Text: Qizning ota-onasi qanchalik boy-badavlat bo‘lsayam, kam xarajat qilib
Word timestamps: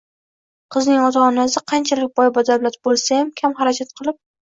Qizning 0.75 1.01
ota-onasi 1.09 1.63
qanchalik 1.73 2.17
boy-badavlat 2.23 2.83
bo‘lsayam, 2.91 3.33
kam 3.43 3.59
xarajat 3.65 3.99
qilib 4.01 4.25